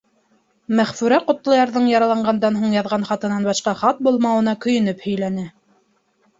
Мәғфүрә 0.79 1.19
Ҡотлоярҙың 1.27 1.85
яраланғандан 1.91 2.59
һуң 2.63 2.75
яҙған 2.79 3.07
хатынан 3.11 3.47
башҡа 3.53 3.77
хат 3.85 4.03
булмауына 4.09 4.59
көйөнөп 4.67 5.09
һөйләне: 5.09 5.49